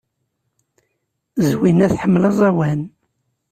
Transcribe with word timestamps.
Zwina 1.49 1.87
tḥemmel 1.93 2.23
aẓawan. 2.29 2.81